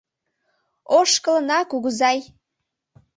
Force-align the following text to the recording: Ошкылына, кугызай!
Ошкылына, 0.97 1.59
кугызай! 1.69 2.19